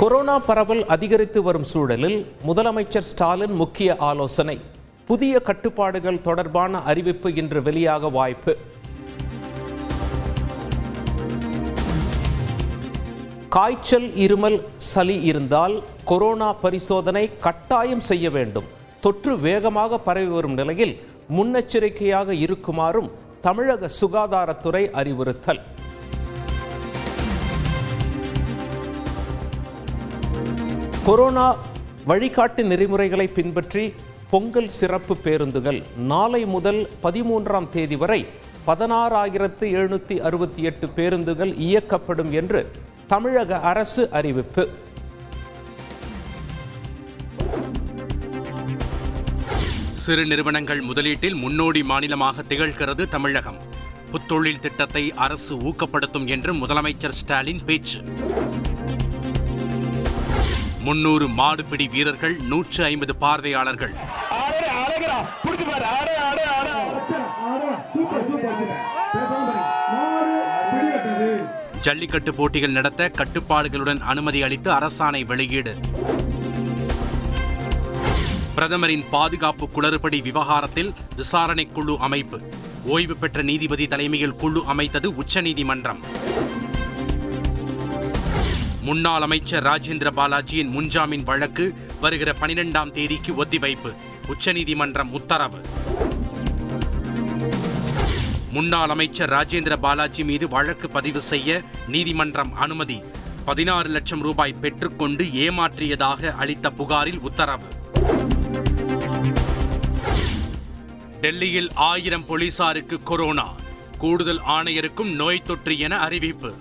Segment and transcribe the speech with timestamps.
[0.00, 4.60] Corona பரவல் அதிகரித்து வரும் சூழலில் முதலமைச்சர் ஸ்டாலின் முக்கிய ஆலோசனை.
[5.06, 8.56] புதிய கட்டுப்பாடுகள் தொடர்பான அறிவிப்பு இன்று வெளியாக வாய்ப்பு.
[13.48, 18.64] காய்ச்சல் இருமல் சளி இருந்தால் கொரோனா பரிசோதனை கட்டாயம் செய்ய வேண்டும்.
[19.00, 20.94] தொற்று வேகமாக பரவி வரும் நிலையில்
[21.36, 23.10] முன்னெச்சரிக்கையாக இருக்குமாறும்
[23.40, 25.62] தமிழக சுகாதாரத்துறை அறிவுறுத்தல்.
[31.08, 31.44] கொரோனா
[32.06, 33.94] வழிகாட்டு நெறிமுறைகளை பின்பற்றி
[34.30, 38.26] பொங்கல் சிறப்பு பேருந்துகள் நாளை முதல் பதிமூன்றாம் தேதி வரை
[38.66, 42.70] பதினாறாயிரத்து எழுநூற்றி அறுபத்தி எட்டு பேருந்துகள் இயக்கப்படும் என்று
[43.06, 44.68] தமிழக அரசு அறிவிப்பு.
[50.04, 53.56] சிறு நிறுவனங்கள் முதலீட்டில் முன்னோடி மாநிலமாக திகழ்கிறது தமிழகம்.
[54.12, 58.02] புத்தொழில் திட்டத்தை அரசு ஊக்கப்படுத்தும் என்று முதலமைச்சர் ஸ்டாலின் பேச்சு.
[60.88, 63.94] முன்னூறு மாடுபிடி வீரர்கள் நூற்று ஐம்பது பார்வையாளர்கள்.
[71.86, 75.74] ஜல்லிக்கட்டு போட்டிகள் நடத்த கட்டுப்பாடுகளுடன் அனுமதி அளித்து அரசாணை வெளியீடு.
[78.54, 82.40] பிரதமரின் பாதுகாப்பு குளறுபடி விவகாரத்தில் விசாரணை குழு அமைப்பு.
[82.86, 86.02] ஓய்வு பெற்ற நீதிபதி தலைமையில் குழு அமைத்தது உச்சநீதிமன்றம்.
[88.88, 93.94] முன்னாள் அமைச்சர் ராஜேந்திர பாலாஜியின் முன்ஜாமீன் வழக்கு வருகிற பனிரெண்டாம் தேதிக்கு ஒத்திவைப்பு.
[94.26, 95.60] உச்சநீதிமன்றம் உத்தரவு.
[98.52, 103.02] முன்னாள் அமைச்சர் ராஜேந்திர பாலாஜி மீது வழக்கு பதிவு செய்ய நீதிமன்றம் அனுமதி.
[103.44, 107.66] பதினாறு லட்சம் ரூபாய் பெற்றுக்கொண்டு ஏமாற்றியதாக அளித்த புகாரில் உத்தரவு.
[111.20, 113.54] டெல்லியில் ஆயிரம் போலீசாருக்கு கொரோனா.
[113.98, 116.54] கூடுதல் ஆணையருக்கும் நோய் தொற்று என அறிவிப்பு.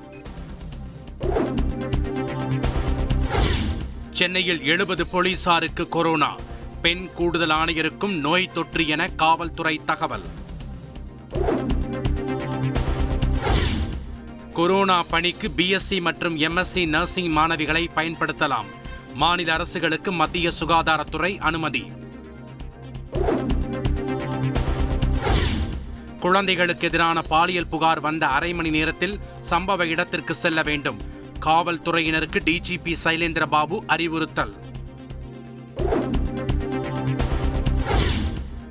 [4.18, 6.36] சென்னையில் எழுபது போலீசாருக்கு கொரோனா.
[6.82, 10.22] பெண் கூடுதல் ஆணையருக்கும் நோய் தொற்று என காவல்துறை தகவல்.
[14.54, 18.66] கொரோனா பணிக்கு பிஎஸ்சி மற்றும் எம்எஸ்சி நர்சிங் மாணவிகளை பயன்படுத்தலாம்.
[19.14, 21.92] மாநில அரசுகளுக்கு மத்திய சுகாதாரத்துறை அனுமதி.
[26.20, 29.20] குழந்தைகளுக்கு எதிரான பாலியல் புகார் வந்த அரை மணி நேரத்தில்
[29.50, 31.16] சம்பவ இடத்திற்கு செல்ல வேண்டும்.
[31.46, 34.56] காவல்துறையினருக்கு டிஜிபி சைலேந்திரபாபு அறிவுறுத்தல்.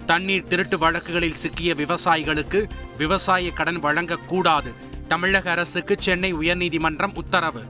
[0.07, 2.69] தண்ணீர் திருட்டு வழக்குகளில் சிக்கிய விவசாயிகளுக்கு
[2.99, 4.73] விவசாய கடன் வழங்கக்கூடாது.
[5.09, 7.63] தமிழக அரசுக்கு சென்னை உயர்நீதிமன்றம் உத்தரவு.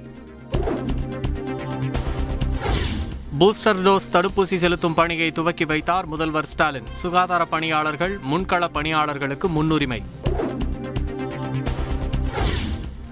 [3.41, 6.87] பூஸ்டர் டோஸ் தடுப்பூசி செலுத்தும் பணியை துவக்கி வைத்தார் முதல்வர் ஸ்டாலின்.
[6.93, 10.03] சுகாதார பணியாளர்கள் முன்கள பணியாளர்களுக்கு முன்னுரிமை.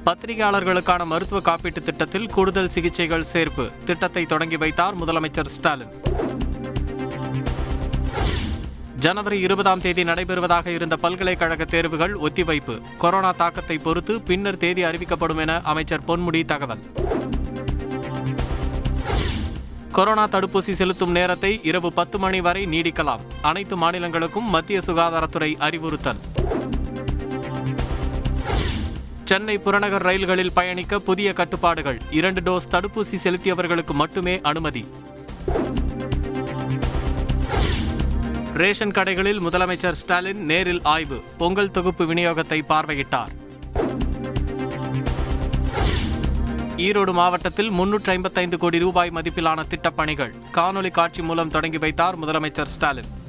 [0.07, 3.71] பத்திரிகையாளர்களுக்கான மருத்துவ காப்பீட்டு திட்டத்தில் கூடுதல் சிகிச்சைகள் சேர்ப்பு.
[3.85, 5.93] திட்டத்தை தொடங்கி வைத்தார் முதலமைச்சர் ஸ்டாலின்.
[8.99, 12.81] ஜனவரி இருபதாம் தேதி நடைபெறுவதாக இருந்த பல்கலைக்கழக தேர்வுகள் ஒத்திவைப்பு.
[12.99, 16.85] கொரோனா தாக்கத்தை பொறுத்து பின்னர் தேதி அறிவிக்கப்படும் என அமைச்சர் பொன்முடி தகவல்.
[19.93, 23.21] கொரோனா தடுப்பூசி செலுத்தும் நேரத்தை இரவு பத்து மணி வரை நீடிக்கலாம்.
[23.43, 26.23] அனைத்து மாநிலங்களுக்கும் மத்திய சுகாதாரத்துறை அறிவுறுத்தல்.
[29.25, 32.01] சென்னை புறநகர் ரயில்களில் பயணிக்க புதிய கட்டுப்பாடுகள்.
[32.11, 34.85] இரண்டு டோஸ் தடுப்பூசி செலுத்தியவர்களுக்கு மட்டுமே அனுமதி.
[38.55, 41.23] ரேஷன் கடைகளில் முதலமைச்சர் ஸ்டாலின் நேரில் ஆய்வு.
[41.39, 43.33] பொங்கல் தொகுப்பு விநியோகத்தை பார்வையிட்டார்.
[46.77, 50.33] ஈரோடு மாவட்டத்தில் முன்னூற்றி ஐம்பத்தைந்து கோடி ரூபாய் மதிப்பிலான திட்டப்பணிகள்.
[50.53, 53.23] காணொலி காட்சி மூலம் தொடங்கி வைத்தார் முதலமைச்சர் ஸ்டாலின்.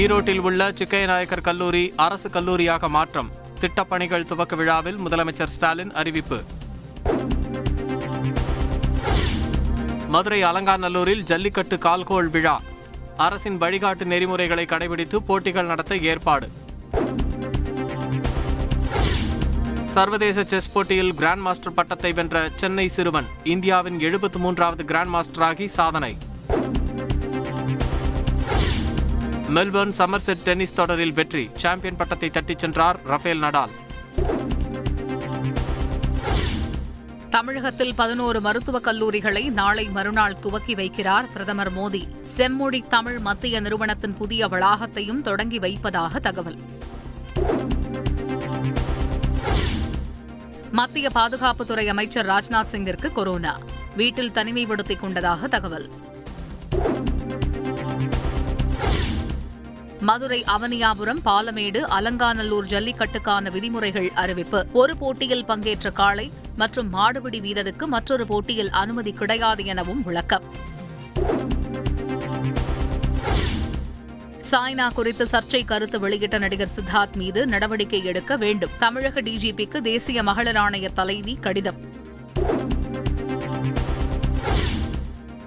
[0.00, 3.28] ஈரோட்டில் உள்ள சிக்கையநாயக்கர் கல்லூரி அரசு கல்லூரியாக மாற்றம்.
[3.60, 6.38] திட்டப்பணிகள் துவக்க விழாவில் முதலமைச்சர் ஸ்டாலின் அறிவிப்பு.
[10.08, 12.56] மதுரை அலங்காநல்லூரில் ஜல்லிக்கட்டு கால்கோள் விழா.
[13.16, 16.48] அரசின் வழிகாட்டு நெறிமுறைகளை கடைபிடித்து போட்டிகள் நடத்த ஏற்பாடு.
[19.84, 26.14] சர்வதேச செஸ் போட்டியில் கிராண்ட் மாஸ்டர் பட்டத்தை வென்ற சென்னை சிறுவன் இந்தியாவின் எழுபத்து மூன்றாவது கிராண்ட் மாஸ்டராகி சாதனை.
[29.56, 31.50] மெல்பர்ன் சமர்செட் டென்னிஸ் தொடரில் வெற்றி.
[31.56, 33.68] சாம்பியன் பட்டத்தை தட்டிச் சென்றார் ரஃபேல் நடால்.
[37.30, 42.08] தமிழகத்தில் பதினோரு மருத்துவக் கல்லூரிகளை நாளை மறுநாள் துவக்கி வைக்கிறார் பிரதமர் மோடி.
[42.26, 46.58] செம்மொழி தமிழ் மத்திய நிறுவனத்தின் புதிய வளாகத்தையும் தொடங்கி வைப்பதாக தகவல்.
[50.72, 53.58] மத்திய பாதுகாப்புத்துறை அமைச்சர் ராஜ்நாத் சிங்கிற்கு கொரோனா.
[53.96, 55.90] வீட்டில் தனிமைப்படுத்திக் கொண்டதாக தகவல்.
[60.08, 64.66] மதுரை அவனியாபுரம் பாலமேடு அலங்காநல்லூர் ஜல்லிக்கட்டுக்கான விதிமுறைகள் அறிவிப்பு.
[64.72, 70.42] ஒரு போட்டியில் பங்கேற்ற காளை மற்றும் மாடுபிடி வீரருக்கு மற்றொரு போட்டியில் அனுமதி கிடையாது எனவும் விளக்கம்.
[74.50, 78.70] சாய்னா குறித்து சர்ச்சை கருத்து வெளியிட்ட நடிகர் சித்தார்த் மீது நடவடிக்கை எடுக்க வேண்டும்.
[78.78, 81.95] தமிழக டிஜிபிக்கு தேசிய மகளிர் ஆணைய தலைவி கடிதம்.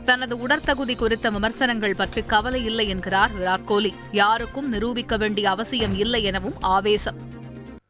[0.10, 3.94] தனது உடற்தகுதி குறித்த விமர்சனங்கள் பற்றி கவலை இல்லை என்கிறார் விராட் கோலி.
[4.12, 7.18] யாருக்கும் நிரூபிக்க வேண்டிய அவசியம் இல்லை எனவும் ஆவேசம்.